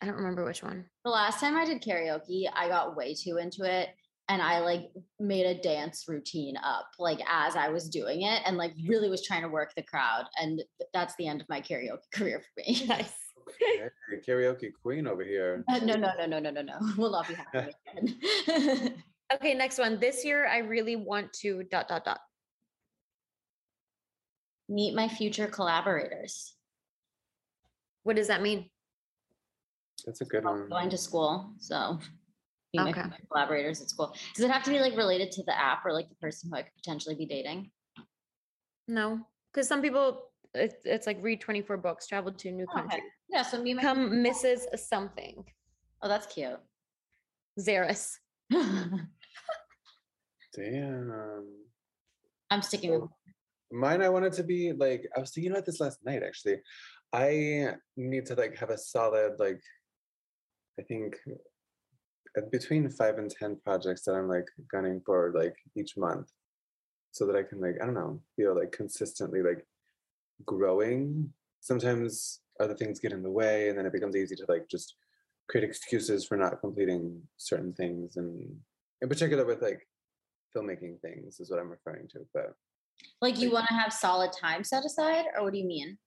[0.00, 0.86] I don't remember which one.
[1.04, 3.90] The last time I did karaoke, I got way too into it
[4.28, 8.56] and I like made a dance routine up like as I was doing it and
[8.56, 10.24] like really was trying to work the crowd.
[10.40, 12.86] And th- that's the end of my karaoke career for me.
[12.86, 13.12] Nice.
[13.62, 13.90] Okay,
[14.26, 15.64] karaoke queen over here.
[15.68, 16.78] Uh, no, no, no, no, no, no, no.
[16.96, 19.02] Will not be happy again.
[19.34, 19.98] Okay, next one.
[19.98, 22.20] This year I really want to dot dot dot.
[24.68, 26.54] Meet my future collaborators.
[28.04, 28.70] What does that mean?
[30.06, 30.68] That's a good I'm one.
[30.68, 31.98] going to school, so
[32.72, 33.02] meet my Okay.
[33.02, 34.14] future collaborators at school.
[34.34, 36.56] Does it have to be like related to the app or like the person who
[36.56, 37.70] I could potentially be dating?
[38.88, 39.26] No.
[39.52, 42.98] Because some people it, it's like read 24 books, travel to a new oh, country.
[42.98, 43.06] Okay.
[43.30, 44.60] Yeah, so me, my Come Mrs.
[44.76, 45.44] Something.
[46.02, 46.58] Oh, that's cute.
[47.58, 48.16] Zaris.
[50.54, 51.46] Damn.
[52.50, 53.08] I'm sticking with
[53.74, 56.56] Mine, I wanted to be like, I was thinking about this last night actually.
[57.14, 59.60] I need to like have a solid, like,
[60.78, 61.16] I think
[62.36, 66.30] Uh, between five and 10 projects that I'm like gunning for like each month
[67.10, 69.66] so that I can like, I don't know, feel like consistently like
[70.46, 71.32] growing.
[71.60, 74.96] Sometimes other things get in the way and then it becomes easy to like just
[75.48, 78.16] create excuses for not completing certain things.
[78.16, 78.56] And
[79.02, 79.86] in particular with like
[80.56, 82.20] filmmaking things is what I'm referring to.
[82.32, 82.54] But
[83.20, 85.98] like you want to have solid time set aside, or what do you mean?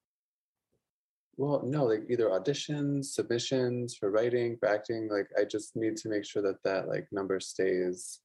[1.37, 5.09] Well, no, like either auditions, submissions for writing, for acting.
[5.11, 8.21] Like I just need to make sure that that like number stays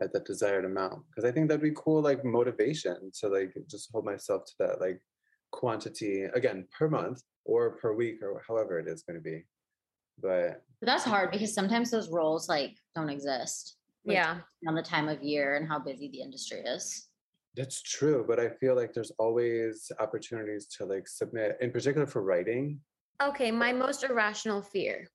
[0.00, 3.90] at that desired amount because I think that'd be cool, like motivation to like just
[3.92, 5.00] hold myself to that like
[5.50, 9.44] quantity again per month or per week or however it is going to be.
[10.20, 13.76] But But that's hard because sometimes those roles like don't exist.
[14.04, 14.38] like, Yeah.
[14.66, 17.07] On the time of year and how busy the industry is.
[17.58, 18.24] That's true.
[18.26, 22.80] But I feel like there's always opportunities to like submit, in particular for writing.
[23.20, 25.08] Okay, my most irrational fear.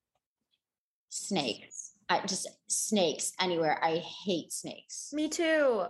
[1.10, 1.94] Snakes.
[2.10, 3.80] I just snakes anywhere.
[3.82, 5.10] I hate snakes.
[5.14, 5.86] Me too.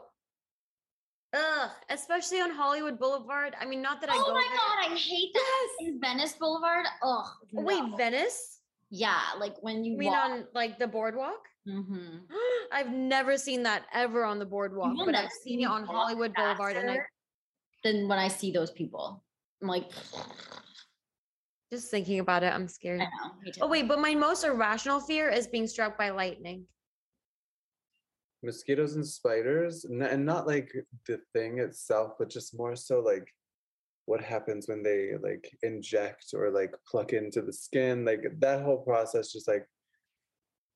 [1.35, 3.55] Ugh, especially on Hollywood Boulevard.
[3.59, 4.57] I mean, not that I oh go my there.
[4.57, 5.67] god, I hate that.
[5.79, 6.85] In Venice Boulevard.
[7.01, 8.59] Oh Wait, Venice?
[8.95, 10.29] Yeah, like when you You mean walk.
[10.29, 11.47] on like the boardwalk?
[11.67, 12.27] Mhm.
[12.71, 16.77] I've never seen that ever on the boardwalk, but I've seen it on Hollywood Boulevard,
[16.77, 17.09] and I faster
[17.83, 19.23] than when I see those people.
[19.63, 19.89] I'm like,
[21.73, 23.01] just thinking about it, I'm scared.
[23.01, 23.51] I know.
[23.61, 26.67] Oh wait, but my most irrational fear is being struck by lightning.
[28.45, 30.69] mosquitoes and spiders and not like
[31.07, 33.33] the thing itself but just more so like
[34.05, 38.77] what happens when they like inject or like pluck into the skin like that whole
[38.77, 39.65] process just like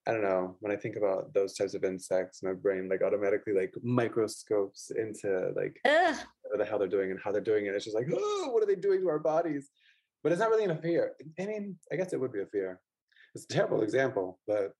[0.07, 3.53] i don't know when i think about those types of insects my brain like automatically
[3.53, 6.15] like microscopes into like Ugh.
[6.57, 8.67] the hell they're doing and how they're doing it it's just like oh what are
[8.67, 9.69] they doing to our bodies?
[10.23, 12.79] But it's not really a fear i mean i guess it would be a fear.
[13.35, 14.71] It's a terrible example but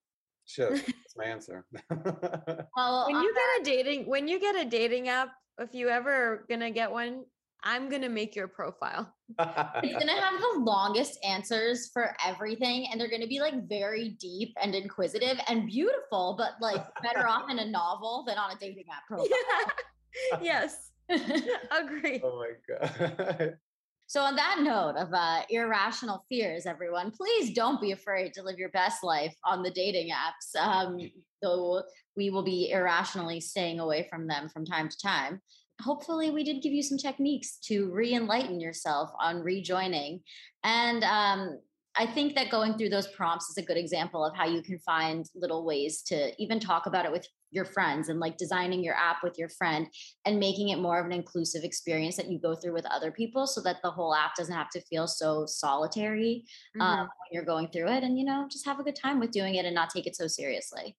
[0.46, 1.66] shit that's my answer.
[2.76, 5.30] Well, When on you get a dating, when you get a dating app,
[5.60, 7.24] if you ever gonna get one,
[7.64, 9.14] I'm gonna make your profile.
[9.40, 14.54] it's gonna have the longest answers for everything, and they're gonna be like very deep
[14.62, 18.86] and inquisitive and beautiful, but like better off in a novel than on a dating
[18.94, 19.28] app profile.
[20.42, 22.22] yes, agree.
[22.24, 23.58] oh my god
[24.10, 28.58] so, on that note of uh, irrational fears, everyone, please don't be afraid to live
[28.58, 30.58] your best life on the dating apps.
[30.58, 30.98] Um,
[31.42, 31.84] though
[32.16, 35.42] we will be irrationally staying away from them from time to time.
[35.82, 40.22] Hopefully, we did give you some techniques to re enlighten yourself on rejoining.
[40.64, 41.60] And um,
[41.96, 44.80] I think that going through those prompts is a good example of how you can
[44.80, 48.94] find little ways to even talk about it with your friends and like designing your
[48.96, 49.88] app with your friend
[50.26, 53.48] and making it more of an inclusive experience that you go through with other people
[53.48, 56.82] so that the whole app doesn't have to feel so solitary Mhm.
[56.82, 59.32] um, when you're going through it and you know just have a good time with
[59.32, 60.98] doing it and not take it so seriously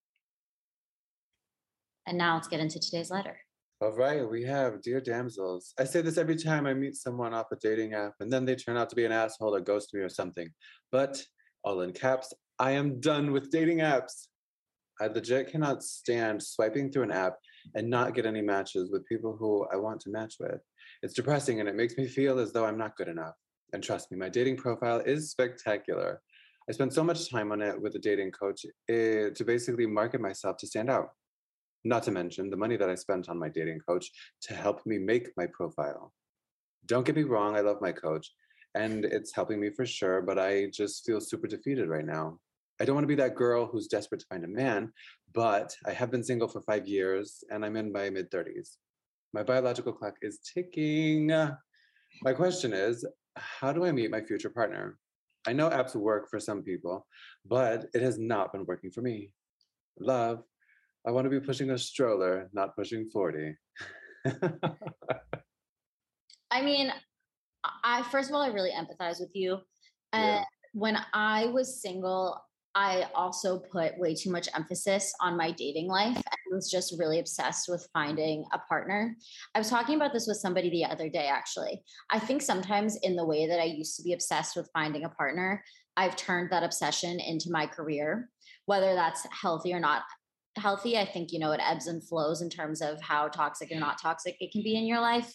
[2.07, 3.39] and now let's get into today's letter
[3.81, 5.73] All right, we have Dear Damsels.
[5.79, 8.55] I say this every time I meet someone off a dating app, and then they
[8.55, 10.49] turn out to be an asshole or ghost me or something.
[10.91, 11.23] But,
[11.63, 14.27] all in caps, I am done with dating apps.
[14.99, 17.37] I legit cannot stand swiping through an app
[17.73, 20.59] and not get any matches with people who I want to match with.
[21.01, 23.35] It's depressing and it makes me feel as though I'm not good enough.
[23.71, 26.21] And trust me, my dating profile is spectacular.
[26.69, 30.19] I spent so much time on it with a dating coach eh, to basically market
[30.19, 31.11] myself to stand out.
[31.83, 34.09] Not to mention the money that I spent on my dating coach
[34.43, 36.13] to help me make my profile.
[36.85, 38.31] Don't get me wrong, I love my coach
[38.75, 42.39] and it's helping me for sure, but I just feel super defeated right now.
[42.79, 44.91] I don't want to be that girl who's desperate to find a man,
[45.33, 48.77] but I have been single for five years and I'm in my mid 30s.
[49.33, 51.27] My biological clock is ticking.
[52.23, 53.05] My question is
[53.35, 54.97] how do I meet my future partner?
[55.47, 57.05] I know apps work for some people,
[57.45, 59.31] but it has not been working for me.
[59.99, 60.43] Love,
[61.07, 63.55] I want to be pushing a stroller, not pushing 40.
[66.51, 66.91] I mean,
[67.83, 69.59] I first of all, I really empathize with you.
[70.11, 70.43] And Yeah.
[70.73, 72.41] when I was single,
[72.75, 77.19] I also put way too much emphasis on my dating life and was just really
[77.19, 79.15] obsessed with finding a partner.
[79.55, 81.81] I was talking about this with somebody the other day, actually.
[82.11, 85.09] I think sometimes in the way that I used to be obsessed with finding a
[85.09, 85.63] partner,
[85.97, 88.29] I've turned that obsession into my career,
[88.65, 90.03] whether that's healthy or not
[90.59, 90.97] healthy.
[90.97, 94.01] I think, you know, it ebbs and flows in terms of how toxic or not
[94.01, 95.33] toxic it can be in your life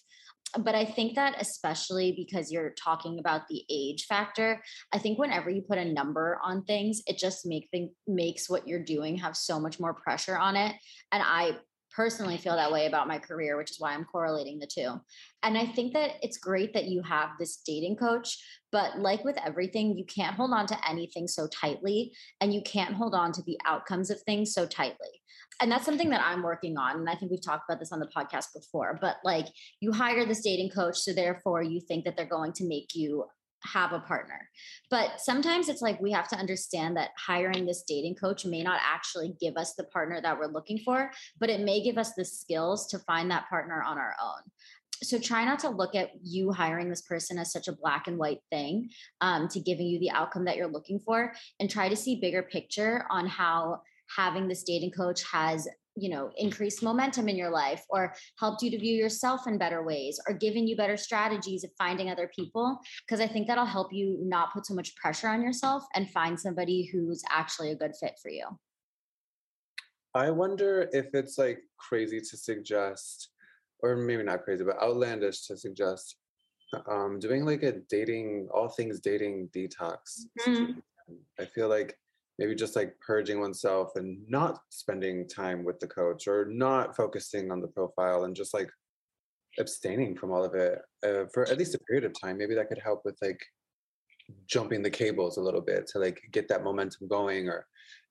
[0.59, 4.63] but I think that especially because you're talking about the age factor,
[4.93, 8.69] I think whenever you put a number on things, it just make thing, makes what
[8.69, 10.75] you're doing have so much more pressure on it.
[11.13, 11.57] And I
[11.95, 15.01] personally feel that way about my career, which is why I'm correlating the two.
[15.43, 18.39] And I think that it's great that you have this dating coach,
[18.73, 22.95] but like with everything, you can't hold on to anything so tightly and you can't
[22.95, 25.21] hold on to the outcomes of things so tightly
[25.61, 26.97] and that's something that I'm working on.
[26.97, 29.47] And I think we've talked about this on the podcast before, but like
[29.81, 30.99] you hire this dating coach.
[30.99, 33.27] So therefore you think that they're going to make you
[33.65, 34.49] have a partner.
[34.91, 38.81] But sometimes it's like we have to understand that hiring this dating coach may not
[38.83, 41.11] actually give us the partner that we're looking for,
[41.41, 44.43] but it may give us the skills to find that partner on our own.
[45.03, 48.17] So try not to look at you hiring this person as such a black and
[48.17, 48.91] white thing
[49.21, 52.43] um, to giving you the outcome that you're looking for, and try to see bigger
[52.43, 53.81] picture on how
[54.17, 58.71] having this dating coach has you know increased momentum in your life or helped you
[58.71, 62.79] to view yourself in better ways or given you better strategies of finding other people
[63.07, 66.39] because i think that'll help you not put so much pressure on yourself and find
[66.39, 68.45] somebody who's actually a good fit for you
[70.15, 73.31] I wonder if it's like crazy to suggest,
[73.81, 76.17] or maybe not crazy, but outlandish to suggest
[76.89, 80.27] um, doing like a dating, all things dating detox.
[80.39, 80.83] situation.
[81.39, 81.99] I feel like
[82.39, 87.51] maybe just like purging oneself and not spending time with the coach or not focusing
[87.51, 88.71] on the profile and just like
[89.59, 92.37] abstaining from all of it uh, for at least a period of time.
[92.39, 93.41] Maybe that could help with like
[94.47, 97.67] jumping the cables a little bit to like get that momentum going or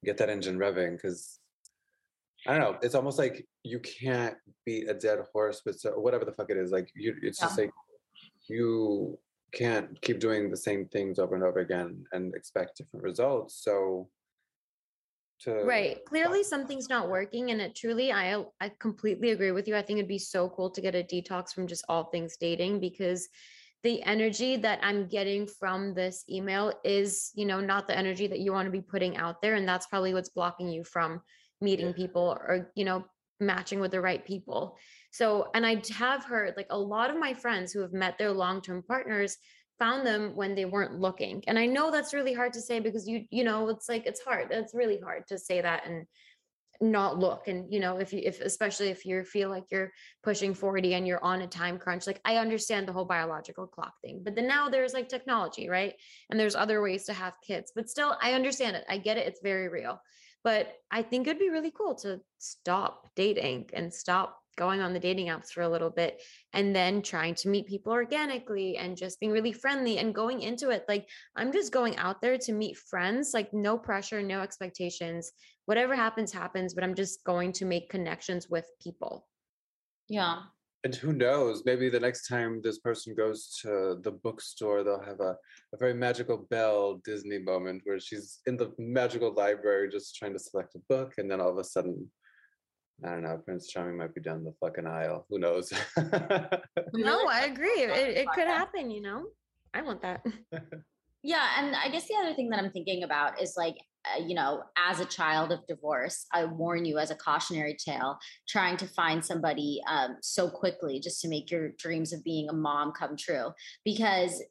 [0.06, 1.40] get that engine revving because
[2.48, 2.78] I don't know.
[2.82, 6.58] It's almost like you can't beat a dead horse but so, whatever the fuck it
[6.58, 6.72] is.
[6.72, 7.72] Like you, it's just like
[8.48, 9.18] you
[9.54, 13.64] can't keep doing the same things over and over again and expect different results.
[13.64, 14.10] So,
[15.40, 19.76] to right clearly something's not working and it truly i i completely agree with you
[19.76, 22.80] i think it'd be so cool to get a detox from just all things dating
[22.80, 23.28] because
[23.82, 28.40] the energy that i'm getting from this email is you know not the energy that
[28.40, 31.20] you want to be putting out there and that's probably what's blocking you from
[31.62, 31.94] meeting Yeah.
[31.94, 33.04] people or you know
[33.40, 34.78] matching with the right people
[35.14, 38.32] so and i have heard like a lot of my friends who have met their
[38.32, 39.38] long-term partners
[39.80, 43.08] found them when they weren't looking and i know that's really hard to say because
[43.08, 46.06] you you know it's like it's hard it's really hard to say that and
[46.82, 49.92] not look and you know if you if especially if you feel like you're
[50.24, 53.94] pushing 40 and you're on a time crunch like i understand the whole biological clock
[54.02, 55.94] thing but then now there's like technology right
[56.30, 59.28] and there's other ways to have kids but still i understand it i get it
[59.28, 60.02] it's very real
[60.44, 65.00] but i think it'd be really cool to stop dating and stop going on the
[65.00, 66.22] dating apps for a little bit
[66.54, 70.70] and then trying to meet people organically and just being really friendly and going into
[70.70, 70.86] it.
[70.88, 75.32] Like i'm just going out there to meet friends like no pressure no expectations.
[75.66, 79.28] Whatever happens happens but i'm just going to make connections with people.
[80.10, 80.40] Yeah.
[80.86, 81.64] And who knows?
[81.66, 85.38] Maybe the next time this person goes to the bookstore, they'll have a,
[85.74, 90.40] a very magical Belle Disney moment where she's in the magical library just trying to
[90.40, 92.12] select a book, and then all of a sudden
[93.06, 93.38] I don't know.
[93.44, 95.26] Prince Charming might be down the fucking aisle.
[95.30, 95.72] Who knows?
[96.94, 97.82] No, I agree.
[97.82, 99.26] It, it could happen, you know?
[99.74, 100.24] I want that.
[101.26, 104.36] Yeah, and I guess the other thing that I'm thinking about is like, uh, you
[104.36, 108.88] know, as a child of divorce, I warn you as a cautionary tale, trying to
[108.88, 113.16] find somebody um, so quickly just to make your dreams of being a mom come
[113.16, 113.52] true,
[113.86, 114.44] because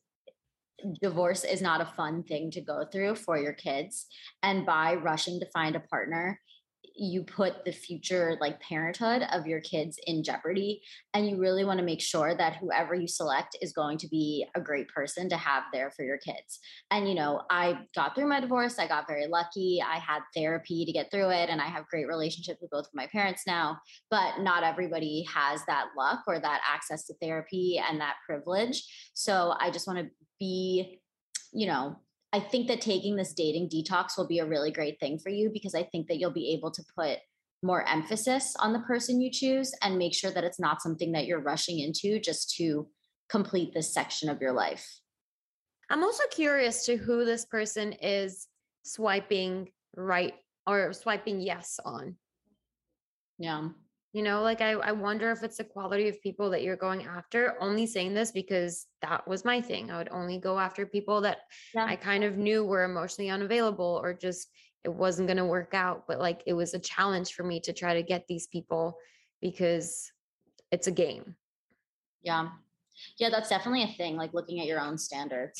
[1.02, 4.06] divorce is not a fun thing to go through for your kids,
[4.42, 6.40] and by rushing to find a partner,
[6.96, 10.82] you put the future like parenthood of your kids in jeopardy
[11.14, 14.46] and you really want to make sure that whoever you select is going to be
[14.54, 16.60] a great person to have there for your kids.
[16.90, 20.84] And you know i got through my divorce i got very lucky i had therapy
[20.84, 23.78] to get through it and i have great relationships with both of my parents now
[24.10, 28.84] but not everybody has that luck or that access to therapy and that privilege.
[29.14, 31.00] So i just want to be
[31.52, 31.96] you know
[32.32, 35.50] I think that taking this dating detox will be a really great thing for you
[35.52, 37.18] because I think that you'll be able to put
[37.62, 41.26] more emphasis on the person you choose and make sure that it's not something that
[41.26, 42.88] you're rushing into just to
[43.28, 44.86] complete this section of your life.
[45.90, 48.48] I'm also curious to who this person is
[48.82, 50.34] swiping right
[50.66, 52.16] or swiping yes on.
[53.38, 53.68] Yeah.
[54.12, 57.06] You know, like I, I wonder if it's the quality of people that you're going
[57.06, 57.56] after.
[57.60, 59.90] Only saying this because that was my thing.
[59.90, 61.38] I would only go after people that
[61.74, 61.86] Yeah.
[61.86, 64.48] I kind of knew were emotionally unavailable or just
[64.84, 66.04] it wasn't going to work out.
[66.06, 68.98] But like it was a challenge for me to try to get these people
[69.40, 70.12] because
[70.70, 71.36] it's a game.
[72.22, 72.50] Yeah.
[73.18, 75.58] Yeah, that's definitely a thing, like looking at your own standards.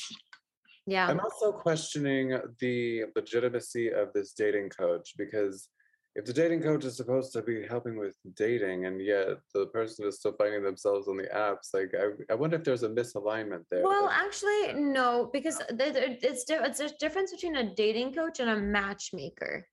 [0.86, 1.06] Yeah.
[1.06, 5.68] I'm also questioning the legitimacy of this dating coach because
[6.14, 10.06] if the dating coach is supposed to be helping with dating and yet the person
[10.06, 13.64] is still finding themselves on the apps, like I, I wonder if there's a misalignment
[13.70, 13.82] there.
[13.82, 18.12] Well, that- actually, no, because th- th- it's di- it's a difference between a dating
[18.14, 19.66] coach and a matchmaker,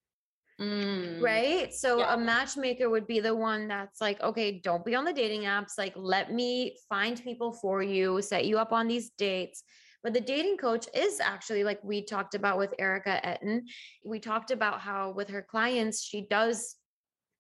[0.62, 1.74] Mm, right?
[1.74, 2.16] So Yeah.
[2.16, 5.78] a matchmaker would be the one that's like, okay, don't be on the dating apps.
[5.78, 9.64] Like, let me find people for you, set you up on these dates.
[10.04, 13.66] But the dating coach is actually like we talked about with Erika Ettin.
[14.06, 16.78] We talked about how with her clients, she does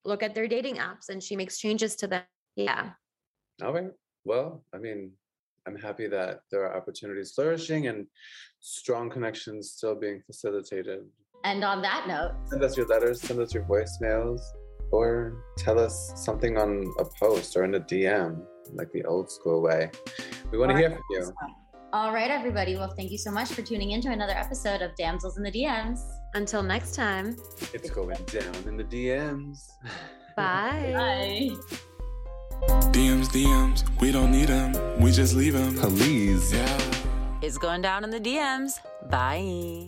[0.06, 2.24] look at their dating apps and she makes changes to them.
[2.56, 2.92] Yeah.
[3.64, 3.92] All right.
[4.26, 5.12] Well, I mean,
[5.68, 8.08] I'm happy that there are opportunities flourishing and
[8.60, 11.06] strong connections still being facilitated.
[11.44, 14.42] And on that note, Send us your letters, send us your voicemails,
[14.92, 18.44] or tell us something on a post or in a DM,
[18.74, 19.90] like the old school way.
[20.52, 21.32] We want to hear from you.
[21.92, 22.76] All right, everybody.
[22.76, 25.52] Well, thank you so much for tuning in to another episode of Damsels in the
[25.52, 26.00] DMs.
[26.36, 27.36] Until next time.
[27.74, 29.72] It's going down in the DMs.
[30.36, 30.94] Bye.
[30.96, 31.50] Bye.
[32.92, 35.76] DMs, DMs, we don't need them, we just leave them.
[35.76, 36.54] Please.
[36.54, 36.80] Yeah.
[37.42, 38.74] It's going down in the DMs.
[39.10, 39.88] Bye.